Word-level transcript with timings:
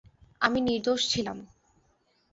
আমি 0.41 0.59
নির্দোষ 0.61 1.01
ছিলাম। 1.09 1.37